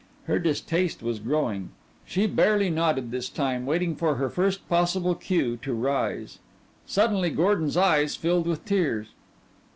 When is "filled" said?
8.15-8.47